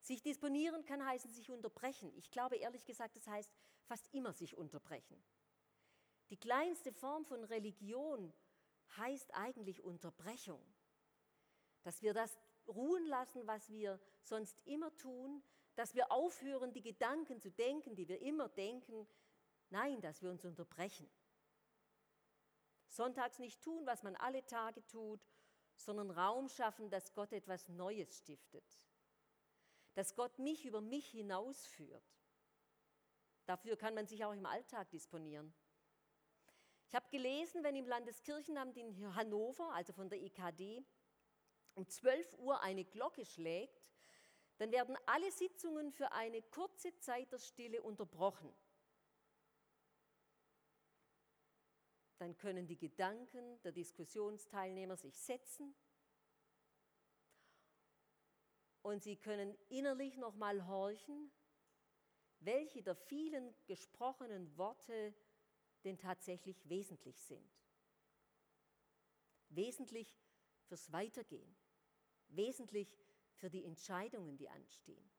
Sich 0.02 0.22
disponieren 0.22 0.84
kann 0.84 1.06
heißen 1.06 1.32
sich 1.32 1.50
unterbrechen. 1.50 2.12
Ich 2.18 2.30
glaube 2.30 2.58
ehrlich 2.58 2.86
gesagt, 2.86 3.16
das 3.16 3.28
heißt 3.28 3.52
fast 3.86 4.14
immer 4.14 4.34
sich 4.34 4.58
unterbrechen. 4.58 5.24
Die 6.30 6.38
kleinste 6.38 6.92
Form 6.92 7.26
von 7.26 7.44
Religion 7.46 8.34
heißt 8.98 9.34
eigentlich 9.34 9.84
Unterbrechung. 9.84 10.62
Dass 11.84 12.02
wir 12.02 12.14
das 12.14 12.38
ruhen 12.68 13.06
lassen, 13.08 13.46
was 13.46 13.70
wir 13.70 14.00
sonst 14.22 14.60
immer 14.66 14.96
tun, 14.96 15.44
dass 15.76 15.96
wir 15.96 16.12
aufhören, 16.12 16.72
die 16.74 16.82
Gedanken 16.82 17.42
zu 17.42 17.52
denken, 17.52 17.96
die 17.96 18.08
wir 18.08 18.22
immer 18.22 18.50
denken. 18.50 19.08
Nein, 19.70 20.02
dass 20.02 20.22
wir 20.22 20.30
uns 20.30 20.46
unterbrechen. 20.46 21.10
Sonntags 22.90 23.40
nicht 23.40 23.62
tun, 23.64 23.86
was 23.86 24.04
man 24.04 24.16
alle 24.16 24.46
Tage 24.46 24.86
tut, 24.86 25.20
sondern 25.76 26.12
Raum 26.12 26.48
schaffen, 26.48 26.90
dass 26.90 27.14
Gott 27.14 27.34
etwas 27.34 27.68
Neues 27.70 28.20
stiftet. 28.20 28.66
Dass 29.96 30.16
Gott 30.16 30.38
mich 30.38 30.66
über 30.66 30.82
mich 30.82 31.08
hinausführt. 31.10 32.04
Dafür 33.46 33.76
kann 33.76 33.96
man 33.96 34.08
sich 34.08 34.24
auch 34.24 34.32
im 34.34 34.46
Alltag 34.46 34.90
disponieren. 34.92 35.54
Ich 36.94 36.96
habe 36.96 37.10
gelesen, 37.10 37.64
wenn 37.64 37.76
im 37.76 37.88
Landeskirchenamt 37.88 38.78
in 38.78 39.16
Hannover, 39.16 39.74
also 39.74 39.92
von 39.94 40.12
der 40.12 40.22
EKD, 40.22 40.86
um 41.74 41.88
12 41.88 42.38
Uhr 42.38 42.62
eine 42.62 42.86
Glocke 42.86 43.26
schlägt, 43.26 43.84
dann 44.58 44.72
werden 44.72 44.96
alle 45.08 45.32
Sitzungen 45.32 45.92
für 45.92 46.12
eine 46.12 46.44
kurze 46.44 46.96
Zeit 47.00 47.32
der 47.32 47.40
Stille 47.40 47.82
unterbrochen. 47.82 48.54
Dann 52.20 52.38
können 52.38 52.68
die 52.68 52.78
Gedanken 52.78 53.60
der 53.64 53.72
Diskussionsteilnehmer 53.72 54.96
sich 54.96 55.18
setzen 55.18 55.74
und 58.84 59.02
sie 59.02 59.18
können 59.18 59.58
innerlich 59.70 60.16
nochmal 60.18 60.68
horchen, 60.68 61.32
welche 62.38 62.84
der 62.84 62.96
vielen 62.96 63.52
gesprochenen 63.66 64.56
Worte 64.58 65.16
denn 65.84 65.98
tatsächlich 65.98 66.68
wesentlich 66.70 67.20
sind. 67.22 67.52
Wesentlich 69.50 70.18
fürs 70.64 70.92
Weitergehen, 70.92 71.56
wesentlich 72.30 72.98
für 73.34 73.50
die 73.50 73.66
Entscheidungen, 73.66 74.38
die 74.38 74.50
anstehen. 74.50 75.12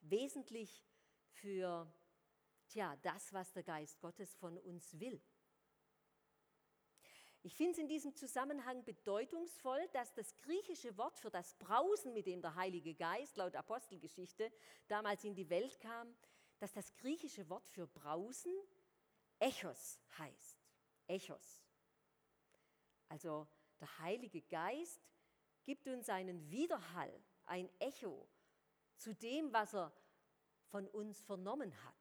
Wesentlich 0.00 0.84
für 1.30 1.90
tja, 2.68 2.96
das, 3.02 3.32
was 3.32 3.52
der 3.52 3.62
Geist 3.62 4.00
Gottes 4.00 4.34
von 4.34 4.58
uns 4.58 4.98
will. 4.98 5.22
Ich 7.42 7.54
finde 7.56 7.72
es 7.72 7.78
in 7.78 7.88
diesem 7.88 8.14
Zusammenhang 8.16 8.84
bedeutungsvoll, 8.84 9.86
dass 9.92 10.14
das 10.14 10.34
griechische 10.38 10.96
Wort 10.96 11.18
für 11.18 11.30
das 11.30 11.54
Brausen, 11.54 12.14
mit 12.14 12.26
dem 12.26 12.40
der 12.40 12.54
Heilige 12.54 12.94
Geist 12.94 13.36
laut 13.36 13.54
Apostelgeschichte 13.54 14.50
damals 14.88 15.24
in 15.24 15.34
die 15.34 15.50
Welt 15.50 15.78
kam, 15.78 16.16
dass 16.58 16.72
das 16.72 16.96
griechische 16.96 17.46
Wort 17.50 17.68
für 17.68 17.86
Brausen 17.86 18.54
Echos 19.38 20.00
heißt. 20.18 20.64
Echos. 21.06 21.62
Also 23.08 23.46
der 23.80 23.98
Heilige 23.98 24.42
Geist 24.42 25.00
gibt 25.64 25.86
uns 25.88 26.08
einen 26.08 26.50
Widerhall 26.50 27.22
ein 27.46 27.68
Echo 27.78 28.28
zu 28.96 29.14
dem, 29.14 29.52
was 29.52 29.74
er 29.74 29.92
von 30.70 30.88
uns 30.88 31.20
vernommen 31.20 31.72
hat, 31.84 31.94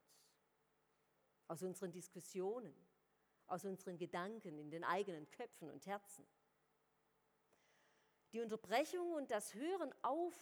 aus 1.47 1.61
unseren 1.63 1.91
Diskussionen, 1.91 2.73
aus 3.47 3.65
unseren 3.65 3.97
Gedanken 3.97 4.57
in 4.57 4.71
den 4.71 4.83
eigenen 4.83 5.29
Köpfen 5.29 5.69
und 5.69 5.85
Herzen. 5.85 6.25
Die 8.31 8.39
Unterbrechung 8.39 9.13
und 9.13 9.29
das 9.29 9.53
Hören 9.53 9.93
auf 10.01 10.33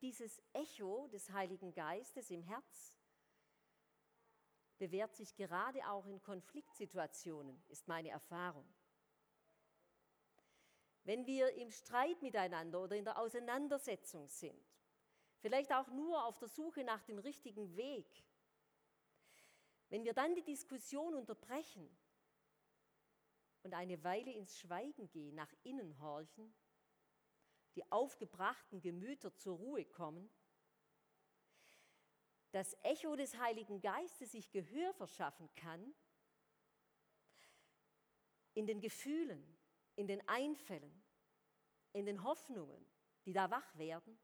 dieses 0.00 0.42
Echo 0.52 1.06
des 1.08 1.30
Heiligen 1.30 1.72
Geistes 1.72 2.30
im 2.30 2.42
Herz 2.42 2.97
bewährt 4.78 5.14
sich 5.14 5.34
gerade 5.34 5.86
auch 5.88 6.06
in 6.06 6.22
Konfliktsituationen, 6.22 7.62
ist 7.68 7.88
meine 7.88 8.10
Erfahrung. 8.10 8.66
Wenn 11.04 11.26
wir 11.26 11.52
im 11.54 11.70
Streit 11.70 12.20
miteinander 12.22 12.82
oder 12.82 12.96
in 12.96 13.04
der 13.04 13.18
Auseinandersetzung 13.18 14.28
sind, 14.28 14.62
vielleicht 15.38 15.72
auch 15.72 15.88
nur 15.88 16.24
auf 16.24 16.38
der 16.38 16.48
Suche 16.48 16.84
nach 16.84 17.02
dem 17.04 17.18
richtigen 17.18 17.76
Weg, 17.76 18.24
Wenn 19.90 20.04
wir 20.04 20.12
dann 20.12 20.34
die 20.34 20.44
Diskussion 20.44 21.14
unterbrechen 21.14 21.88
und 23.62 23.72
eine 23.72 24.02
Weile 24.04 24.32
ins 24.32 24.58
Schweigen 24.58 25.08
gehen, 25.08 25.34
nach 25.34 25.52
innen 25.62 25.98
horchen, 26.00 26.54
die 27.74 27.90
aufgebrachten 27.90 28.80
Gemüter 28.80 29.34
zur 29.34 29.56
Ruhe 29.56 29.84
kommen, 29.86 30.30
das 32.52 32.76
Echo 32.82 33.14
des 33.16 33.36
Heiligen 33.38 33.80
Geistes 33.80 34.32
sich 34.32 34.50
Gehör 34.50 34.92
verschaffen 34.94 35.48
kann, 35.54 35.94
in 38.54 38.66
den 38.66 38.80
Gefühlen, 38.80 39.44
in 39.96 40.06
den 40.06 40.26
Einfällen, 40.28 41.02
in 41.92 42.06
den 42.06 42.24
Hoffnungen, 42.24 42.84
die 43.24 43.32
da 43.32 43.50
wach 43.50 43.76
werden, 43.76 44.18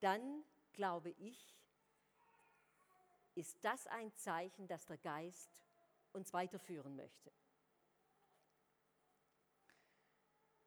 dann 0.00 0.44
glaube 0.72 1.10
ich, 1.10 1.56
ist 3.34 3.62
das 3.64 3.86
ein 3.88 4.14
Zeichen, 4.14 4.66
dass 4.66 4.86
der 4.86 4.98
Geist 4.98 5.50
uns 6.12 6.32
weiterführen 6.32 6.96
möchte. 6.96 7.30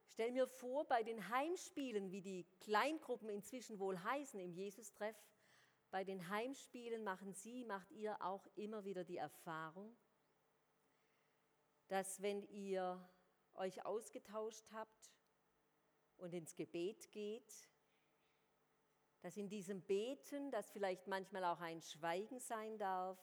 Stell 0.07 0.31
mir 0.31 0.47
vor, 0.47 0.85
bei 0.85 1.01
den 1.01 1.29
Heimspielen, 1.29 2.11
wie 2.11 2.21
die 2.21 2.45
Kleingruppen 2.59 3.29
inzwischen 3.29 3.79
wohl 3.79 3.97
heißen 4.03 4.39
im 4.39 4.53
Jesus-Treff, 4.53 5.15
bei 5.91 6.03
den 6.03 6.29
Heimspielen 6.29 7.03
machen 7.03 7.33
Sie, 7.33 7.65
macht 7.65 7.91
ihr 7.91 8.21
auch 8.21 8.45
immer 8.55 8.85
wieder 8.85 9.03
die 9.03 9.17
Erfahrung, 9.17 9.97
dass 11.87 12.21
wenn 12.21 12.43
ihr 12.43 13.03
euch 13.55 13.85
ausgetauscht 13.85 14.71
habt 14.71 15.11
und 16.17 16.33
ins 16.33 16.55
Gebet 16.55 17.11
geht, 17.11 17.69
dass 19.21 19.35
in 19.35 19.49
diesem 19.49 19.81
Beten, 19.81 20.51
das 20.51 20.71
vielleicht 20.71 21.07
manchmal 21.07 21.43
auch 21.43 21.59
ein 21.59 21.81
Schweigen 21.81 22.39
sein 22.39 22.77
darf, 22.77 23.19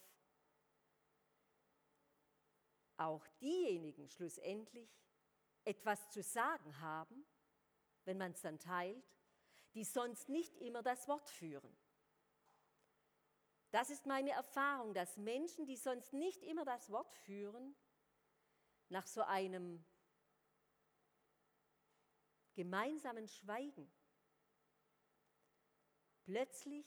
auch 2.99 3.27
diejenigen 3.41 4.09
schlussendlich 4.09 4.91
etwas 5.65 6.11
zu 6.11 6.23
sagen 6.23 6.81
haben, 6.81 7.27
wenn 8.05 8.19
man 8.19 8.33
es 8.33 8.43
dann 8.43 8.59
teilt, 8.59 9.05
die 9.75 9.85
sonst 9.85 10.29
nicht 10.29 10.57
immer 10.59 10.83
das 10.83 11.07
Wort 11.09 11.29
führen. 11.29 11.77
Das 13.71 13.91
ist 13.91 14.07
meine 14.07 14.31
Erfahrung, 14.31 14.95
dass 14.95 15.17
Menschen, 15.17 15.67
die 15.67 15.77
sonst 15.77 16.13
nicht 16.13 16.43
immer 16.43 16.65
das 16.65 16.91
Wort 16.91 17.13
führen, 17.13 17.75
nach 18.89 19.07
so 19.07 19.23
einem 19.23 19.85
gemeinsamen 22.55 23.29
Schweigen 23.29 23.93
plötzlich 26.25 26.87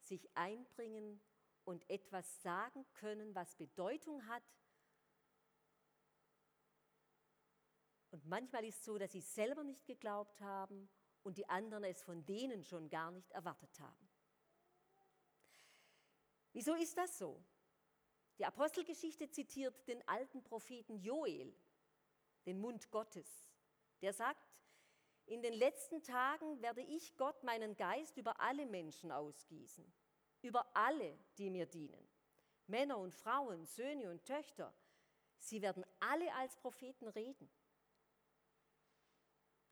sich 0.00 0.28
einbringen 0.36 1.20
und 1.64 1.88
etwas 1.88 2.42
sagen 2.42 2.84
können, 2.94 3.34
was 3.34 3.54
Bedeutung 3.56 4.26
hat. 4.26 4.42
Und 8.10 8.26
manchmal 8.26 8.64
ist 8.64 8.78
es 8.78 8.84
so, 8.84 8.98
dass 8.98 9.12
sie 9.12 9.20
selber 9.20 9.64
nicht 9.64 9.86
geglaubt 9.86 10.40
haben 10.40 10.90
und 11.22 11.38
die 11.38 11.48
anderen 11.48 11.84
es 11.84 12.02
von 12.02 12.24
denen 12.26 12.62
schon 12.62 12.90
gar 12.90 13.10
nicht 13.10 13.30
erwartet 13.30 13.78
haben. 13.80 14.01
Wieso 16.52 16.74
ist 16.74 16.96
das 16.96 17.18
so? 17.18 17.42
Die 18.38 18.44
Apostelgeschichte 18.44 19.30
zitiert 19.30 19.86
den 19.88 20.06
alten 20.08 20.42
Propheten 20.42 20.98
Joel, 20.98 21.54
den 22.46 22.60
Mund 22.60 22.90
Gottes. 22.90 23.46
Der 24.00 24.12
sagt, 24.12 24.52
in 25.26 25.42
den 25.42 25.54
letzten 25.54 26.02
Tagen 26.02 26.60
werde 26.60 26.82
ich 26.82 27.16
Gott 27.16 27.42
meinen 27.44 27.76
Geist 27.76 28.16
über 28.16 28.40
alle 28.40 28.66
Menschen 28.66 29.12
ausgießen, 29.12 29.90
über 30.42 30.76
alle, 30.76 31.18
die 31.38 31.50
mir 31.50 31.66
dienen. 31.66 32.08
Männer 32.66 32.98
und 32.98 33.14
Frauen, 33.14 33.64
Söhne 33.66 34.10
und 34.10 34.24
Töchter, 34.24 34.74
sie 35.38 35.62
werden 35.62 35.84
alle 36.00 36.34
als 36.34 36.56
Propheten 36.56 37.08
reden. 37.08 37.50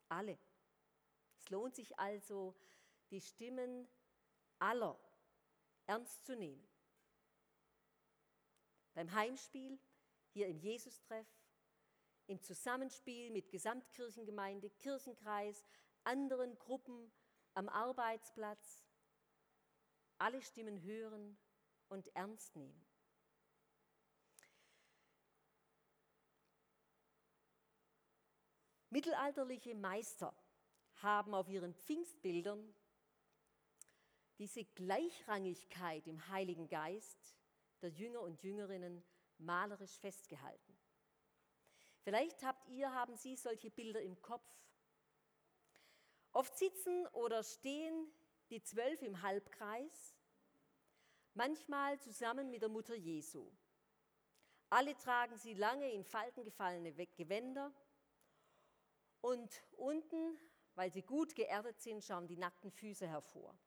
Alle. 0.08 0.38
Es 1.38 1.50
lohnt 1.50 1.74
sich 1.74 1.98
also, 1.98 2.54
die 3.10 3.20
Stimmen 3.20 3.88
aller 4.58 4.98
ernst 5.86 6.24
zu 6.24 6.36
nehmen. 6.36 6.69
Beim 8.94 9.12
Heimspiel, 9.12 9.78
hier 10.32 10.48
im 10.48 10.58
Jesus-Treff, 10.58 11.26
im 12.26 12.40
Zusammenspiel 12.40 13.30
mit 13.30 13.50
Gesamtkirchengemeinde, 13.50 14.70
Kirchenkreis, 14.70 15.64
anderen 16.04 16.56
Gruppen 16.58 17.10
am 17.54 17.68
Arbeitsplatz, 17.68 18.84
alle 20.18 20.40
Stimmen 20.42 20.82
hören 20.82 21.38
und 21.88 22.06
ernst 22.14 22.54
nehmen. 22.56 22.86
Mittelalterliche 28.90 29.74
Meister 29.74 30.34
haben 30.96 31.32
auf 31.32 31.48
ihren 31.48 31.74
Pfingstbildern 31.74 32.74
diese 34.38 34.64
Gleichrangigkeit 34.64 36.06
im 36.06 36.28
Heiligen 36.28 36.68
Geist 36.68 37.36
der 37.80 37.90
Jünger 37.90 38.20
und 38.20 38.42
Jüngerinnen 38.42 39.04
malerisch 39.38 39.98
festgehalten. 39.98 40.78
Vielleicht 42.02 42.42
habt 42.42 42.68
ihr, 42.68 42.92
haben 42.92 43.16
Sie 43.16 43.36
solche 43.36 43.70
Bilder 43.70 44.00
im 44.00 44.20
Kopf. 44.22 44.48
Oft 46.32 46.56
sitzen 46.56 47.06
oder 47.08 47.42
stehen 47.42 48.10
die 48.50 48.62
Zwölf 48.62 49.02
im 49.02 49.22
Halbkreis, 49.22 50.16
manchmal 51.34 51.98
zusammen 52.00 52.50
mit 52.50 52.62
der 52.62 52.68
Mutter 52.68 52.94
Jesu. 52.94 53.50
Alle 54.70 54.96
tragen 54.96 55.36
sie 55.36 55.54
lange 55.54 55.90
in 55.90 56.04
Falten 56.04 56.44
gefallene 56.44 56.92
Gewänder 56.92 57.72
und 59.20 59.62
unten, 59.72 60.38
weil 60.74 60.92
sie 60.92 61.02
gut 61.02 61.34
geerdet 61.34 61.80
sind, 61.80 62.04
schauen 62.04 62.28
die 62.28 62.36
nackten 62.36 62.70
Füße 62.70 63.08
hervor. 63.08 63.58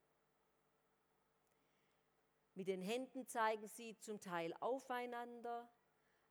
Mit 2.56 2.68
den 2.68 2.82
Händen 2.82 3.28
zeigen 3.28 3.68
sie 3.68 3.98
zum 3.98 4.20
Teil 4.20 4.54
aufeinander, 4.60 5.72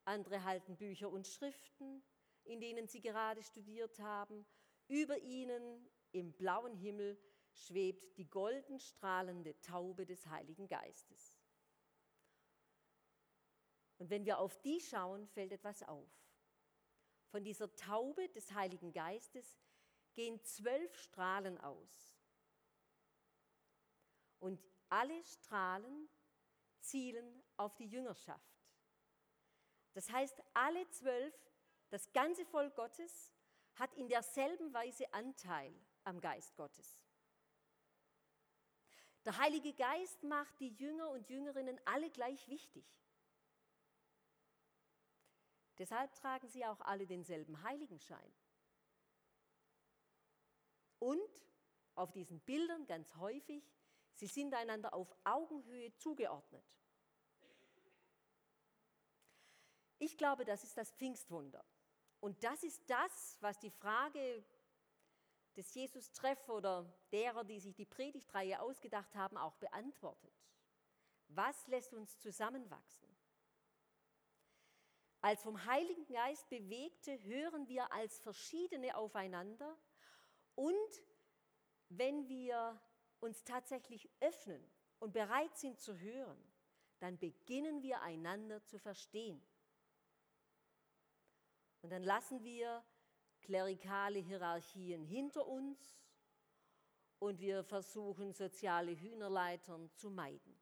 andere 0.05 0.45
halten 0.45 0.77
Bücher 0.77 1.11
und 1.11 1.27
Schriften, 1.27 2.03
in 2.45 2.61
denen 2.61 2.87
sie 2.87 3.01
gerade 3.01 3.43
studiert 3.43 3.99
haben. 3.99 4.47
Über 4.89 5.19
ihnen 5.19 5.89
im 6.13 6.33
blauen 6.33 6.75
Himmel 6.75 7.19
schwebt 7.53 8.17
die 8.19 8.29
golden 8.29 8.79
strahlende 8.79 9.61
Taube 9.61 10.07
des 10.07 10.27
Heiligen 10.27 10.69
Geistes. 10.69 11.35
Und 13.99 14.11
wenn 14.11 14.25
wir 14.25 14.39
auf 14.39 14.61
die 14.63 14.81
schauen, 14.81 15.27
fällt 15.29 15.53
etwas 15.53 15.83
auf. 15.83 16.11
Von 17.29 17.45
dieser 17.45 17.75
Taube 17.77 18.29
des 18.31 18.53
Heiligen 18.53 18.93
Geistes 18.93 19.61
gehen 20.15 20.43
zwölf 20.43 20.95
Strahlen 20.97 21.59
aus. 21.59 22.17
Und 24.39 24.61
alle 24.93 25.25
Strahlen 25.25 26.09
zielen 26.81 27.43
auf 27.57 27.75
die 27.77 27.87
Jüngerschaft. 27.87 28.53
Das 29.95 30.11
heißt, 30.11 30.43
alle 30.53 30.87
zwölf, 30.91 31.35
das 31.89 32.13
ganze 32.13 32.45
Volk 32.45 32.75
Gottes, 32.77 33.33
hat 33.77 33.95
in 33.95 34.09
derselben 34.09 34.73
Weise 34.75 35.11
Anteil 35.15 35.75
am 36.05 36.21
Geist 36.21 36.55
Gottes. 36.57 37.01
Der 39.25 39.39
Heilige 39.39 39.73
Geist 39.73 40.23
macht 40.25 40.61
die 40.61 40.75
Jünger 40.75 41.09
und 41.11 41.27
Jüngerinnen 41.29 41.81
alle 41.87 42.11
gleich 42.11 42.47
wichtig. 42.49 42.85
Deshalb 45.79 46.13
tragen 46.15 46.49
sie 46.49 46.67
auch 46.67 46.81
alle 46.83 47.07
denselben 47.07 47.63
Heiligenschein. 47.63 48.35
Und 50.99 51.47
auf 51.95 52.13
diesen 52.13 52.41
Bildern 52.41 52.87
ganz 52.87 53.15
häufig, 53.17 53.65
sie 54.15 54.27
sind 54.27 54.55
einander 54.55 54.95
auf 54.95 55.15
Augenhöhe 55.25 55.95
zugeordnet. 55.97 56.65
Ich 59.99 60.17
glaube, 60.19 60.45
das 60.45 60.65
ist 60.65 60.77
das 60.77 60.91
Pfingstwunder. 60.93 61.65
Und 62.21 62.43
das 62.43 62.63
ist 62.63 62.83
das, 62.89 63.37
was 63.41 63.59
die 63.59 63.71
Frage 63.71 64.45
des 65.57 65.75
Jesus-Treff 65.75 66.49
oder 66.49 66.93
derer, 67.13 67.45
die 67.45 67.61
sich 67.61 67.75
die 67.75 67.85
Predigtreihe 67.85 68.61
ausgedacht 68.61 69.15
haben, 69.15 69.37
auch 69.37 69.55
beantwortet. 69.57 70.33
Was 71.29 71.67
lässt 71.67 71.95
uns 71.95 72.19
zusammenwachsen? 72.19 73.09
Als 75.21 75.43
vom 75.43 75.65
Heiligen 75.67 76.05
Geist 76.07 76.49
bewegte 76.49 77.23
hören 77.23 77.69
wir 77.69 77.93
als 77.93 78.19
verschiedene 78.19 78.97
aufeinander 78.97 79.79
und 80.57 81.03
wenn 81.91 82.29
wir 82.29 82.81
uns 83.23 83.45
tatsächlich 83.45 84.11
öffnen 84.21 84.63
und 84.99 85.13
bereit 85.13 85.57
sind 85.57 85.81
zu 85.81 85.99
hören, 85.99 86.39
dann 86.99 87.19
beginnen 87.19 87.83
wir 87.83 88.03
einander 88.03 88.65
zu 88.65 88.79
verstehen. 88.79 89.43
Und 91.83 91.91
dann 91.91 92.03
lassen 92.03 92.43
wir 92.45 92.85
klerikale 93.41 94.19
Hierarchien 94.19 95.05
hinter 95.05 95.47
uns 95.47 95.99
und 97.19 97.41
wir 97.41 97.65
versuchen 97.65 98.33
soziale 98.33 98.93
Hühnerleitern 98.93 99.91
zu 99.95 100.11
meiden. 100.11 100.59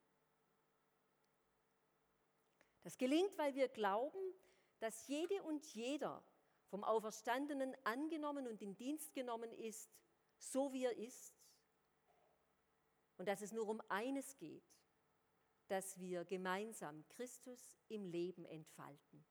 Das 2.83 2.97
gelingt, 2.97 3.37
weil 3.37 3.55
wir 3.55 3.69
glauben, 3.69 4.21
dass 4.79 5.07
jede 5.07 5.43
und 5.43 5.65
jeder 5.75 6.25
vom 6.69 6.85
Auferstandenen 6.85 7.77
angenommen 7.85 8.47
und 8.47 8.63
in 8.63 8.77
Dienst 8.77 9.13
genommen 9.13 9.53
ist, 9.53 9.91
so 10.39 10.73
wie 10.73 10.85
er 10.85 10.97
ist. 10.97 11.40
Und 13.21 13.27
dass 13.27 13.43
es 13.43 13.53
nur 13.53 13.69
um 13.69 13.83
eines 13.91 14.39
geht, 14.39 14.65
dass 15.67 15.99
wir 15.99 16.25
gemeinsam 16.25 17.07
Christus 17.09 17.77
im 17.89 18.07
Leben 18.07 18.47
entfalten. 18.47 19.27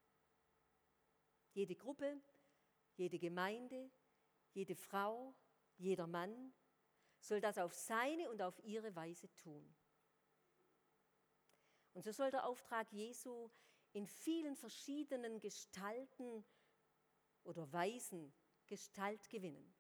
Jede 1.54 1.75
Gruppe, 1.75 2.21
jede 2.97 3.17
Gemeinde, 3.17 3.89
jede 4.54 4.75
Frau, 4.75 5.34
jeder 5.78 6.06
Mann 6.06 6.54
soll 7.19 7.41
das 7.41 7.58
auf 7.58 7.73
seine 7.73 8.30
und 8.30 8.43
auf 8.43 8.63
ihre 8.63 8.95
Weise 8.95 9.34
tun. 9.34 9.75
Und 11.93 12.04
so 12.04 12.12
soll 12.12 12.30
der 12.30 12.45
Auftrag 12.45 12.93
Jesu 12.93 13.49
in 13.93 14.06
vielen 14.06 14.56
verschiedenen 14.56 15.39
Gestalten 15.39 16.45
oder 17.43 17.73
Weisen 17.73 18.32
Gestalt 18.67 19.28
gewinnen. 19.30 19.75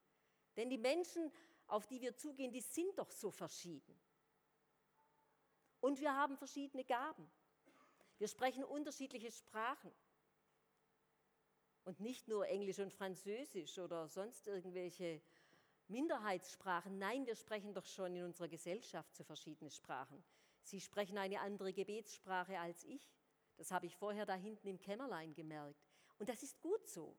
Denn 0.55 0.71
die 0.71 0.79
Menschen, 0.79 1.31
auf 1.69 1.87
die 1.87 2.01
wir 2.01 2.15
zugehen, 2.15 2.51
die 2.51 2.61
sind 2.61 2.97
doch 2.97 3.11
so 3.11 3.31
verschieden. 3.31 3.99
Und 5.81 5.99
wir 5.99 6.15
haben 6.15 6.37
verschiedene 6.37 6.83
Gaben. 6.83 7.29
Wir 8.17 8.27
sprechen 8.27 8.63
unterschiedliche 8.63 9.31
Sprachen. 9.31 9.91
Und 11.85 11.99
nicht 12.01 12.27
nur 12.27 12.45
Englisch 12.47 12.79
und 12.79 12.93
Französisch 12.93 13.79
oder 13.79 14.07
sonst 14.07 14.47
irgendwelche 14.47 15.21
Minderheitssprachen. 15.87 16.99
Nein, 16.99 17.25
wir 17.25 17.35
sprechen 17.35 17.73
doch 17.73 17.85
schon 17.85 18.15
in 18.15 18.25
unserer 18.25 18.47
Gesellschaft 18.47 19.15
zu 19.15 19.23
verschiedenen 19.23 19.71
Sprachen. 19.71 20.23
Sie 20.61 20.81
sprechen 20.81 21.17
eine 21.17 21.39
andere 21.39 21.73
Gebetssprache 21.73 22.59
als 22.59 22.83
ich. 22.83 23.09
Das 23.57 23.71
habe 23.71 23.87
ich 23.87 23.95
vorher 23.95 24.25
da 24.25 24.35
hinten 24.35 24.67
im 24.67 24.79
Kämmerlein 24.79 25.33
gemerkt. 25.33 25.81
Und 26.19 26.29
das 26.29 26.43
ist 26.43 26.59
gut 26.61 26.87
so. 26.87 27.17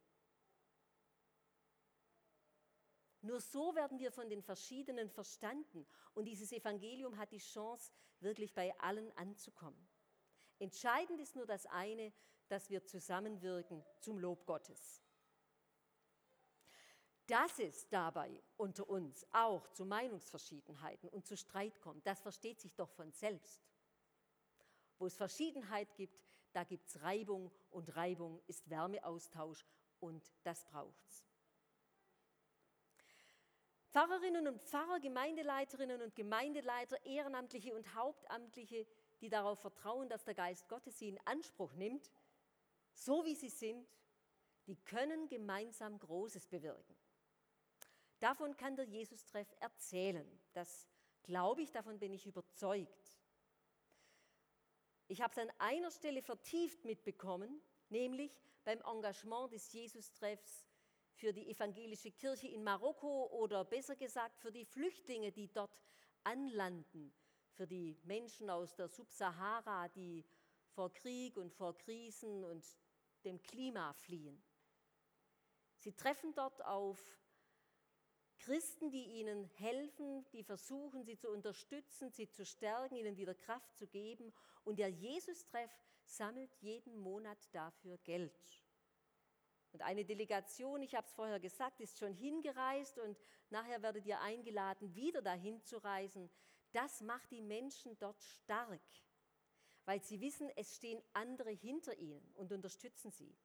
Nur 3.23 3.41
so 3.41 3.75
werden 3.75 3.99
wir 3.99 4.11
von 4.11 4.29
den 4.29 4.43
verschiedenen 4.43 5.11
verstanden. 5.11 5.87
Und 6.15 6.25
dieses 6.25 6.53
Evangelium 6.53 7.17
hat 7.19 7.33
die 7.33 7.39
Chance, 7.39 7.93
wirklich 8.21 8.53
bei 8.53 8.79
allen 8.81 9.11
anzukommen. 9.17 9.89
Entscheidend 10.59 11.21
ist 11.21 11.37
nur 11.37 11.47
das 11.47 11.67
eine, 11.67 12.13
dass 12.49 12.69
wir 12.69 12.85
zusammenwirken 12.85 13.83
zum 14.01 14.19
Lob 14.19 14.45
Gottes. 14.45 15.03
Dass 17.27 17.59
es 17.61 17.89
dabei 17.89 18.43
unter 18.57 18.89
uns 18.89 19.25
auch 19.33 19.69
zu 19.69 19.85
Meinungsverschiedenheiten 19.85 21.09
und 21.09 21.27
zu 21.27 21.37
Streit 21.37 21.81
kommt, 21.81 22.07
das 22.07 22.21
versteht 22.21 22.61
sich 22.61 22.75
doch 22.75 22.91
von 22.91 23.13
selbst. 23.13 23.63
Wo 24.99 25.07
es 25.07 25.17
Verschiedenheit 25.17 25.95
gibt, 25.95 26.21
da 26.53 26.65
gibt 26.65 26.89
es 26.89 27.01
Reibung 27.01 27.53
und 27.71 27.95
Reibung 27.95 28.43
ist 28.49 28.69
Wärmeaustausch 28.69 29.65
und 30.01 30.31
das 30.43 30.65
braucht 30.67 31.07
es. 31.07 31.30
Pfarrerinnen 33.91 34.47
und 34.47 34.63
Pfarrer, 34.63 35.01
Gemeindeleiterinnen 35.01 36.01
und 36.03 36.15
Gemeindeleiter, 36.15 37.05
Ehrenamtliche 37.05 37.75
und 37.75 37.95
Hauptamtliche, 37.95 38.87
die 39.21 39.29
darauf 39.29 39.59
vertrauen, 39.61 40.09
dass 40.09 40.25
der 40.25 40.35
Geist 40.35 40.69
Gottes 40.69 40.99
sie 40.99 41.09
in 41.09 41.19
Anspruch 41.25 41.73
nimmt, 41.75 42.11
so 42.95 43.25
wie 43.25 43.35
sie 43.35 43.49
sind, 43.49 43.89
die 44.67 44.77
können 44.77 45.29
gemeinsam 45.29 45.99
Großes 45.99 46.47
bewirken. 46.47 46.97
Davon 48.21 48.57
kann 48.57 48.77
der 48.77 48.85
Jesus-Treff 48.85 49.49
erzählen. 49.59 50.41
Das 50.53 50.87
glaube 51.23 51.63
ich, 51.63 51.73
davon 51.73 51.99
bin 51.99 52.13
ich 52.13 52.27
überzeugt. 52.27 53.19
Ich 55.09 55.21
habe 55.23 55.33
es 55.33 55.39
an 55.39 55.51
einer 55.59 55.91
Stelle 55.91 56.23
vertieft 56.23 56.85
mitbekommen, 56.85 57.61
nämlich 57.89 58.39
beim 58.65 58.81
Engagement 58.83 59.53
des 59.53 59.73
Jesus-Treffs 59.73 60.70
für 61.21 61.33
die 61.35 61.51
evangelische 61.51 62.11
Kirche 62.11 62.49
in 62.49 62.65
Marokko 62.65 63.27
oder 63.27 63.65
besser 63.65 63.95
gesagt 63.95 64.39
für 64.41 64.51
die 64.51 64.65
Flüchtlinge, 64.65 65.31
die 65.31 65.53
dort 65.53 65.79
anlanden, 66.25 67.13
für 67.53 67.67
die 67.67 67.99
Menschen 68.05 68.49
aus 68.49 68.75
der 68.75 68.89
Subsahara, 68.89 69.89
die 69.89 70.25
vor 70.71 70.93
Krieg 70.95 71.37
und 71.37 71.53
vor 71.53 71.77
Krisen 71.77 72.43
und 72.43 72.65
dem 73.25 73.43
Klima 73.43 73.93
fliehen. 73.93 74.43
Sie 75.77 75.93
treffen 75.93 76.35
dort 76.35 76.65
auf 76.65 76.99
Christen, 78.39 78.91
die 78.91 79.21
ihnen 79.21 79.45
helfen, 79.45 80.25
die 80.33 80.43
versuchen, 80.43 81.05
sie 81.05 81.19
zu 81.19 81.29
unterstützen, 81.29 82.11
sie 82.11 82.31
zu 82.31 82.47
stärken, 82.47 82.97
ihnen 82.97 83.19
wieder 83.19 83.35
Kraft 83.35 83.77
zu 83.77 83.87
geben. 83.87 84.33
Und 84.65 84.79
der 84.79 84.89
Jesus-Treff 84.89 85.71
sammelt 86.05 86.55
jeden 86.61 86.99
Monat 86.99 87.39
dafür 87.53 87.99
Geld. 87.99 88.63
Und 89.73 89.83
eine 89.83 90.05
Delegation, 90.05 90.83
ich 90.83 90.95
habe 90.95 91.07
es 91.07 91.13
vorher 91.13 91.39
gesagt, 91.39 91.81
ist 91.81 91.99
schon 91.99 92.13
hingereist 92.13 92.99
und 92.99 93.17
nachher 93.51 93.83
werdet 93.83 94.05
ihr 94.07 94.21
eingeladen, 94.21 94.95
wieder 94.95 95.23
dahin 95.23 95.63
zu 95.63 95.79
reisen. 95.79 96.31
Das 96.73 97.01
macht 97.01 97.31
die 97.31 97.43
Menschen 97.43 97.99
dort 97.99 98.21
stark, 98.23 98.81
weil 99.85 100.03
sie 100.03 100.21
wissen, 100.21 100.51
es 100.57 100.77
stehen 100.77 101.03
andere 101.13 101.51
hinter 101.51 101.97
ihnen 101.99 102.33
und 102.35 102.53
unterstützen 102.53 103.11
sie. 103.11 103.37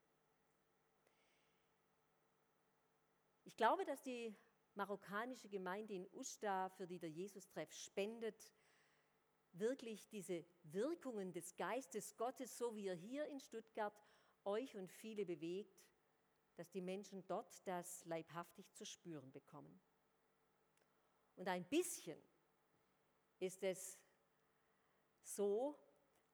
Ich 3.43 3.55
glaube, 3.55 3.85
dass 3.85 4.01
die 4.01 4.35
marokkanische 4.73 5.49
Gemeinde 5.49 5.93
in 5.93 6.07
Usta, 6.13 6.69
für 6.69 6.87
die 6.87 6.99
der 6.99 7.09
Jesus-Treff 7.09 7.71
spendet, 7.71 8.51
wirklich 9.53 10.07
diese 10.09 10.45
Wirkungen 10.63 11.31
des 11.31 11.55
Geistes 11.55 12.17
Gottes, 12.17 12.57
so 12.57 12.75
wie 12.75 12.87
er 12.87 12.95
hier 12.95 13.25
in 13.27 13.39
Stuttgart 13.39 13.95
euch 14.43 14.75
und 14.75 14.91
viele 14.91 15.25
bewegt, 15.25 15.79
dass 16.55 16.69
die 16.71 16.81
Menschen 16.81 17.25
dort 17.27 17.65
das 17.67 18.05
leibhaftig 18.05 18.71
zu 18.73 18.85
spüren 18.85 19.31
bekommen. 19.31 19.79
Und 21.35 21.47
ein 21.47 21.65
bisschen 21.65 22.17
ist 23.39 23.63
es 23.63 23.99
so, 25.21 25.77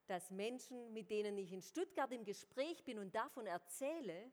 dass 0.07 0.29
Menschen, 0.29 0.93
mit 0.93 1.09
denen 1.09 1.37
ich 1.37 1.51
in 1.51 1.61
Stuttgart 1.61 2.11
im 2.11 2.25
Gespräch 2.25 2.83
bin 2.83 2.99
und 2.99 3.15
davon 3.15 3.47
erzähle, 3.47 4.31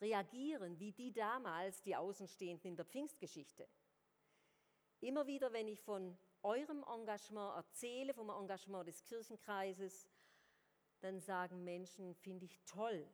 reagieren 0.00 0.78
wie 0.78 0.92
die 0.92 1.12
damals, 1.12 1.82
die 1.82 1.96
Außenstehenden 1.96 2.70
in 2.70 2.76
der 2.76 2.84
Pfingstgeschichte. 2.84 3.68
Immer 5.00 5.26
wieder, 5.26 5.52
wenn 5.52 5.68
ich 5.68 5.82
von 5.82 6.16
eurem 6.42 6.84
Engagement 6.84 7.56
erzähle, 7.56 8.14
vom 8.14 8.30
Engagement 8.30 8.86
des 8.86 9.02
Kirchenkreises, 9.02 10.08
dann 11.00 11.20
sagen 11.20 11.64
Menschen, 11.64 12.14
finde 12.14 12.44
ich 12.44 12.60
toll, 12.64 13.06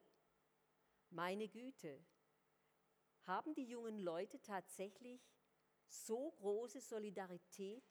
meine 1.14 1.48
Güte, 1.48 2.04
haben 3.22 3.54
die 3.54 3.64
jungen 3.64 3.98
Leute 3.98 4.40
tatsächlich 4.42 5.20
so 5.88 6.32
große 6.32 6.80
Solidarität 6.80 7.84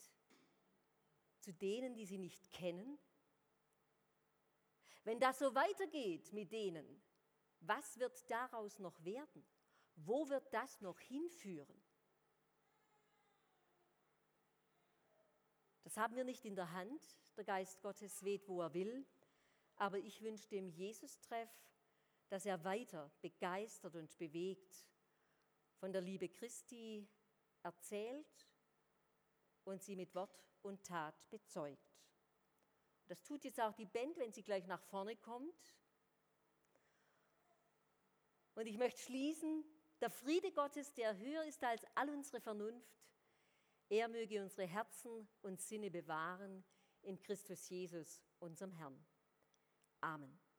zu 1.40 1.54
denen, 1.54 1.96
die 1.96 2.06
sie 2.06 2.18
nicht 2.18 2.52
kennen? 2.52 3.00
Wenn 5.04 5.20
das 5.20 5.40
so 5.40 5.54
weitergeht 5.56 6.32
mit 6.34 6.52
denen, 6.52 7.02
was 7.62 7.98
wird 7.98 8.30
daraus 8.30 8.80
noch 8.80 9.04
werden? 9.04 9.46
Wo 9.96 10.30
wird 10.30 10.54
das 10.54 10.82
noch 10.82 11.00
hinführen? 11.00 11.82
Das 15.84 15.98
haben 15.98 16.16
wir 16.16 16.24
nicht 16.24 16.46
in 16.46 16.56
der 16.56 16.72
Hand. 16.72 17.02
Der 17.38 17.44
Geist 17.44 17.82
Gottes 17.82 18.24
weht, 18.24 18.48
wo 18.48 18.62
er 18.62 18.74
will. 18.74 19.06
Aber 19.76 19.98
ich 19.98 20.22
wünsche 20.22 20.48
dem 20.50 20.70
Jesus-Treff 20.70 21.50
dass 22.34 22.48
er 22.48 22.64
weiter 22.64 23.12
begeistert 23.22 23.94
und 23.94 24.18
bewegt 24.18 24.88
von 25.76 25.94
der 25.94 26.02
Liebe 26.02 26.28
Christi 26.28 27.08
erzählt 27.62 28.50
und 29.66 29.84
sie 29.84 29.96
mit 29.96 30.16
Wort 30.16 30.44
und 30.64 30.84
Tat 30.84 31.14
bezeugt. 31.30 32.02
Das 33.06 33.22
tut 33.22 33.44
jetzt 33.44 33.62
auch 33.62 33.74
die 33.74 33.86
Band, 33.86 34.18
wenn 34.18 34.34
sie 34.34 34.42
gleich 34.42 34.66
nach 34.66 34.82
vorne 34.82 35.16
kommt. 35.16 35.76
Und 38.56 38.66
ich 38.66 38.80
möchte 38.80 39.02
schließen, 39.02 39.64
der 40.02 40.10
Friede 40.10 40.52
Gottes, 40.54 40.92
der 40.96 41.16
höher 41.16 41.44
ist 41.44 41.64
als 41.64 41.86
all 41.94 42.10
unsere 42.10 42.42
Vernunft, 42.42 43.06
er 43.90 44.08
möge 44.08 44.42
unsere 44.42 44.66
Herzen 44.66 45.30
und 45.44 45.62
Sinne 45.62 45.92
bewahren 45.92 46.66
in 47.04 47.20
Christus 47.20 47.70
Jesus, 47.70 48.24
unserem 48.40 48.72
Herrn. 48.72 49.06
Amen. 50.02 50.43